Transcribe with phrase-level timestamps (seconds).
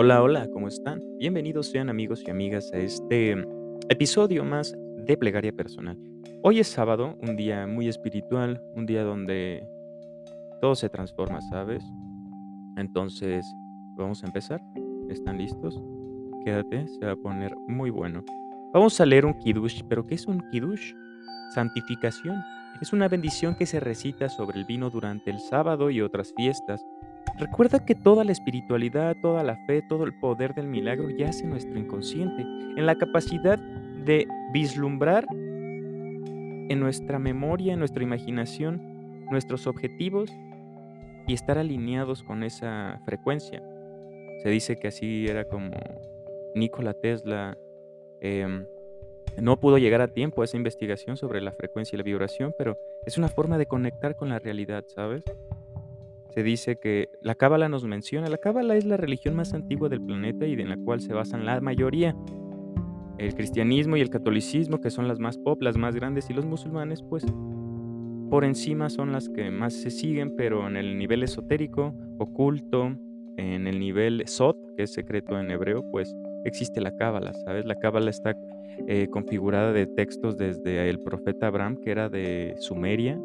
[0.00, 1.00] Hola, hola, ¿cómo están?
[1.18, 3.32] Bienvenidos sean amigos y amigas a este
[3.88, 5.98] episodio más de Plegaria Personal.
[6.44, 9.66] Hoy es sábado, un día muy espiritual, un día donde
[10.60, 11.82] todo se transforma, ¿sabes?
[12.76, 13.44] Entonces,
[13.96, 14.60] vamos a empezar.
[15.10, 15.82] ¿Están listos?
[16.44, 18.22] Quédate, se va a poner muy bueno.
[18.72, 20.92] Vamos a leer un kiddush, pero ¿qué es un kiddush?
[21.56, 22.36] Santificación.
[22.80, 26.86] Es una bendición que se recita sobre el vino durante el sábado y otras fiestas
[27.38, 31.50] Recuerda que toda la espiritualidad, toda la fe, todo el poder del milagro yace en
[31.50, 40.30] nuestro inconsciente, en la capacidad de vislumbrar en nuestra memoria, en nuestra imaginación, nuestros objetivos
[41.28, 43.62] y estar alineados con esa frecuencia.
[44.42, 45.70] Se dice que así era como
[46.54, 47.56] Nikola Tesla
[48.20, 48.66] em,
[49.40, 52.76] no pudo llegar a tiempo a esa investigación sobre la frecuencia y la vibración, pero
[53.06, 55.22] es una forma de conectar con la realidad, ¿sabes?
[56.38, 60.00] Se dice que la Cábala nos menciona, la Cábala es la religión más antigua del
[60.00, 62.14] planeta y en la cual se basan la mayoría.
[63.18, 66.46] El cristianismo y el catolicismo, que son las más pop, las más grandes, y los
[66.46, 67.26] musulmanes, pues
[68.30, 72.96] por encima son las que más se siguen, pero en el nivel esotérico, oculto,
[73.36, 77.66] en el nivel Sot, que es secreto en hebreo, pues existe la Cábala, ¿sabes?
[77.66, 78.36] La Cábala está
[78.86, 83.20] eh, configurada de textos desde el profeta Abraham, que era de Sumeria,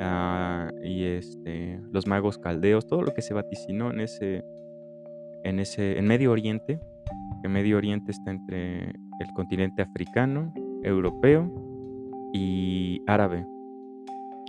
[0.00, 4.44] Ah, y este, los magos caldeos, todo lo que se vaticinó en ese,
[5.42, 6.80] en ese, en Medio Oriente,
[7.42, 10.52] que Medio Oriente está entre el continente africano,
[10.84, 11.52] europeo
[12.32, 13.44] y árabe.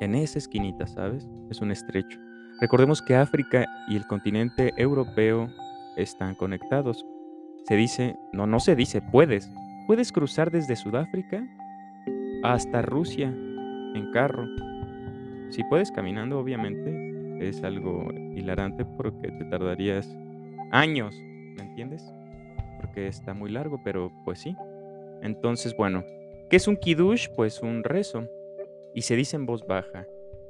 [0.02, 1.27] En esa esquinita, ¿sabes?
[1.50, 2.20] Es un estrecho.
[2.61, 5.50] Recordemos que África y el continente europeo
[5.97, 7.05] están conectados.
[7.66, 9.50] Se dice, no, no se dice, puedes.
[9.88, 11.44] Puedes cruzar desde Sudáfrica
[12.44, 14.47] hasta Rusia en carro
[15.50, 20.08] si puedes caminando, obviamente, es algo hilarante porque te tardarías
[20.72, 22.03] años, ¿me entiendes?
[22.80, 24.55] Porque está muy largo, pero pues sí.
[25.21, 26.04] Entonces, bueno,
[26.49, 27.27] ¿qué es un kiddush?
[27.36, 28.27] Pues un rezo.
[28.93, 30.08] Y se dice en voz baja,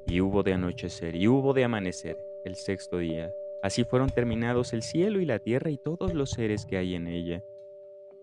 [0.07, 3.31] y hubo de anochecer, y hubo de amanecer, el sexto día.
[3.61, 7.07] Así fueron terminados el cielo y la tierra y todos los seres que hay en
[7.07, 7.43] ella.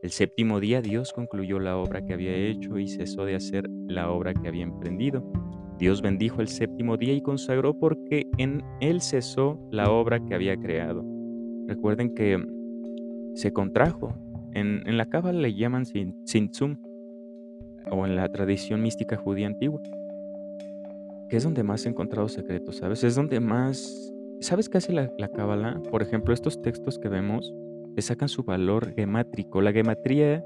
[0.02, 4.10] El séptimo día Dios concluyó la obra que había hecho y cesó de hacer la
[4.10, 5.22] obra que había emprendido.
[5.78, 10.56] Dios bendijo el séptimo día y consagró porque en él cesó la obra que había
[10.56, 11.04] creado.
[11.66, 12.42] Recuerden que
[13.34, 14.14] se contrajo.
[14.52, 16.76] En, la Cábala le llaman Sintsum,
[17.90, 19.82] o en la tradición mística judía antigua,
[21.28, 23.04] que es donde más he encontrado secretos, ¿sabes?
[23.04, 24.12] Es donde más...
[24.40, 25.80] ¿Sabes qué hace la, la Cábala?
[25.90, 27.54] Por ejemplo, estos textos que vemos
[27.94, 29.60] le sacan su valor gemátrico.
[29.60, 30.44] La gematría,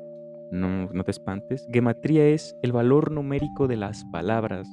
[0.51, 4.69] no, no te espantes, gematría es el valor numérico de las palabras.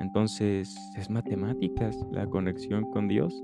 [0.00, 3.42] Entonces, es matemáticas la conexión con Dios.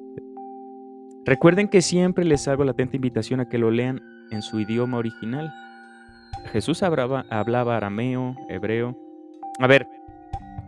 [1.25, 4.01] Recuerden que siempre les hago la atenta invitación a que lo lean
[4.31, 5.53] en su idioma original.
[6.47, 8.97] Jesús hablaba, hablaba arameo, hebreo.
[9.59, 9.89] A ver,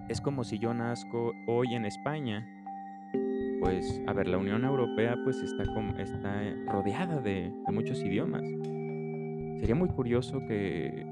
[0.08, 2.46] es como si yo nazco hoy en España.
[3.60, 5.62] Pues, a ver, la Unión Europea pues está,
[5.98, 8.42] está rodeada de, de muchos idiomas.
[9.60, 11.06] Sería muy curioso que,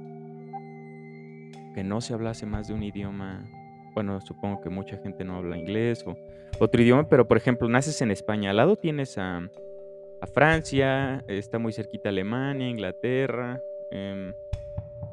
[1.74, 3.44] que no se hablase más de un idioma
[3.94, 6.16] bueno, supongo que mucha gente no habla inglés o
[6.59, 9.49] otro idioma, pero por ejemplo, naces en España, al lado tienes a,
[10.32, 13.60] Francia, está muy cerquita Alemania, Inglaterra,
[13.91, 14.33] em,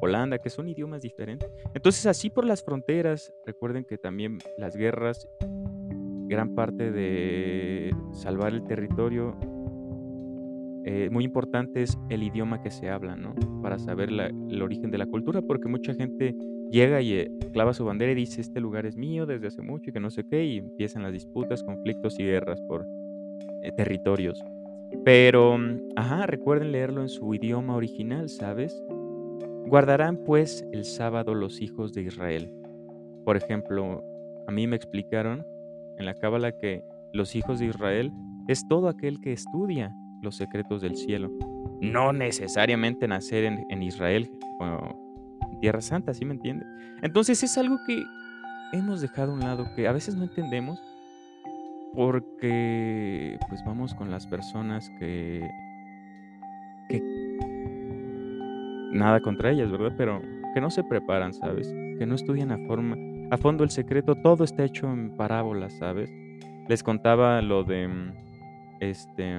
[0.00, 1.50] Holanda, que son idiomas diferentes.
[1.74, 5.28] Entonces, así por las fronteras, recuerden que también las guerras,
[6.28, 9.36] gran parte de salvar el territorio,
[10.84, 13.34] eh, muy importante es el idioma que se habla, ¿no?
[13.60, 16.34] Para saber el origen de la cultura, porque mucha gente
[16.72, 19.90] llega y eh, clava su bandera y dice, este lugar es mío desde hace mucho
[19.90, 22.86] y que no sé qué, y empiezan las disputas, conflictos y guerras por
[23.62, 24.42] eh, territorios.
[25.04, 28.82] Pero, mm, ajá, recuerden leerlo en su idioma original, ¿sabes?
[29.66, 32.52] Guardarán pues el sábado los hijos de Israel.
[33.24, 34.02] Por ejemplo,
[34.46, 35.46] a mí me explicaron
[35.98, 38.10] en la Cábala que los hijos de Israel
[38.48, 41.30] es todo aquel que estudia los secretos del cielo.
[41.80, 44.30] No necesariamente nacer en, en Israel
[45.62, 46.66] Tierra Santa, ¿sí me entiende?
[47.02, 48.04] Entonces es algo que
[48.72, 50.82] hemos dejado a un lado, que a veces no entendemos,
[51.94, 55.48] porque pues vamos con las personas que,
[56.88, 57.00] que
[58.92, 59.94] nada contra ellas, ¿verdad?
[59.96, 60.20] Pero
[60.52, 61.68] que no se preparan, ¿sabes?
[61.96, 62.96] Que no estudian a forma,
[63.30, 66.10] a fondo el secreto, todo está hecho en parábolas, ¿sabes?
[66.68, 67.88] Les contaba lo de
[68.80, 69.38] este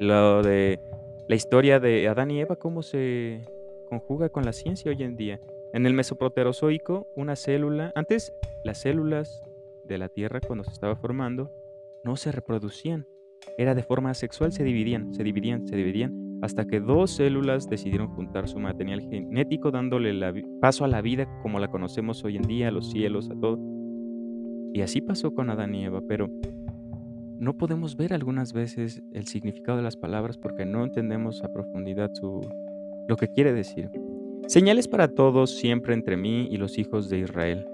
[0.00, 0.80] lo de
[1.28, 3.42] la historia de Adán y Eva, cómo se
[3.84, 5.40] conjuga con la ciencia hoy en día.
[5.72, 8.32] En el mesoproterozoico, una célula, antes
[8.64, 9.42] las células
[9.84, 11.50] de la Tierra cuando se estaba formando
[12.04, 13.06] no se reproducían,
[13.58, 18.08] era de forma asexual, se dividían, se dividían, se dividían, hasta que dos células decidieron
[18.08, 20.12] juntar su material genético, dándole
[20.60, 23.58] paso a la vida como la conocemos hoy en día, a los cielos, a todo.
[24.72, 26.28] Y así pasó con Adán y Eva, pero
[27.38, 32.10] no podemos ver algunas veces el significado de las palabras porque no entendemos a profundidad
[32.14, 32.40] su,
[33.08, 33.90] lo que quiere decir.
[34.46, 37.66] Señales para todos siempre entre mí y los hijos de Israel.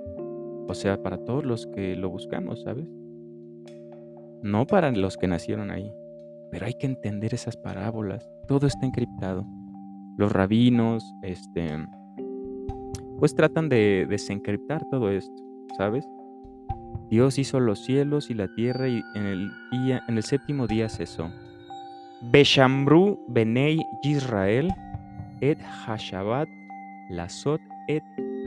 [0.69, 2.87] O sea, para todos los que lo buscamos, ¿sabes?
[4.43, 5.93] No para los que nacieron ahí.
[6.51, 8.31] Pero hay que entender esas parábolas.
[8.47, 9.45] Todo está encriptado.
[10.17, 11.69] Los rabinos, este,
[13.19, 15.35] pues tratan de desencriptar todo esto,
[15.77, 16.07] ¿sabes?
[17.11, 20.89] Dios hizo los cielos y la tierra y en el, día, en el séptimo día
[20.89, 21.31] cesó.
[22.23, 24.71] Beshamru benei Israel
[25.43, 26.49] et hashabat
[27.11, 28.03] Lasot et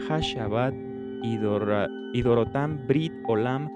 [0.07, 0.73] Hashabat
[2.15, 3.67] Idorotam Brit Olam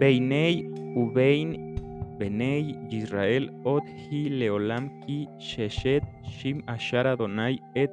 [0.00, 0.66] Beinei
[0.96, 1.76] Ubein
[2.18, 7.90] Benei Yisrael Od Hi Leolam Ki Sheshet Shim Ashar Adonai et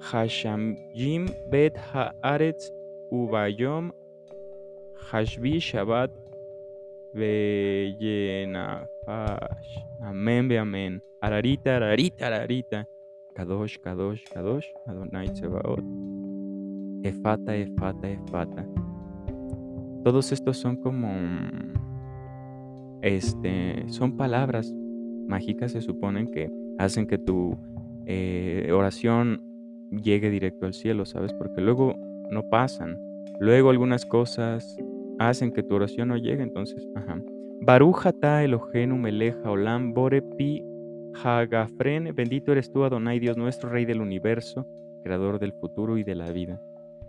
[0.00, 2.70] Hashamjim Bet Haaretz
[3.12, 3.90] Ubayom
[5.10, 6.10] Hashbi Shabbat
[7.14, 8.78] Beyenafash.
[10.02, 11.00] Amén, amén.
[11.20, 12.86] Ararita, ararita, ararita.
[13.38, 15.84] Kadosh, Kadosh, Kadosh, Adonai Tsebaot,
[17.04, 18.66] Efata, Efata, Efata.
[20.02, 21.08] Todos estos son como,
[23.00, 24.74] este, son palabras
[25.28, 27.56] mágicas, se suponen que hacen que tu
[28.06, 29.40] eh, oración
[29.92, 31.32] llegue directo al cielo, ¿sabes?
[31.32, 31.94] Porque luego
[32.32, 32.98] no pasan.
[33.38, 34.76] Luego algunas cosas
[35.20, 37.22] hacen que tu oración no llegue, entonces, ajá.
[37.60, 40.60] Barujata Elohenu Meleja Olam Bore Pi
[41.22, 44.66] Hagafren, bendito eres tú, Adonai, Dios nuestro, Rey del universo,
[45.02, 46.60] Creador del futuro y de la vida.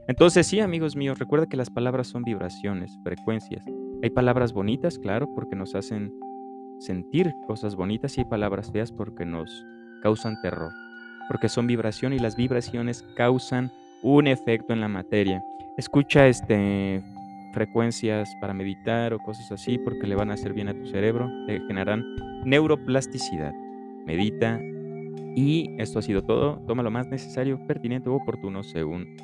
[0.08, 3.64] Entonces, sí, amigos míos, recuerda que las palabras son vibraciones, frecuencias.
[4.02, 6.12] Hay palabras bonitas, claro, porque nos hacen
[6.80, 9.66] sentir cosas bonitas y hay palabras feas porque nos
[10.02, 10.72] causan terror,
[11.28, 13.72] porque son vibración y las vibraciones causan
[14.02, 15.44] un efecto en la materia.
[15.78, 17.04] Escucha este
[17.54, 21.30] frecuencias para meditar o cosas así porque le van a hacer bien a tu cerebro,
[21.48, 22.04] te generarán
[22.46, 23.54] neuroplasticidad
[24.06, 24.60] medita
[25.36, 26.62] y esto ha sido todo.
[26.68, 29.18] Toma lo más necesario, pertinente u oportuno según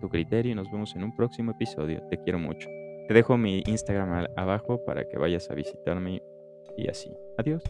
[0.00, 2.02] tu criterio y nos vemos en un próximo episodio.
[2.10, 2.68] Te quiero mucho.
[3.08, 6.22] Te dejo mi Instagram abajo para que vayas a visitarme
[6.76, 7.12] y así.
[7.38, 7.62] Adiós.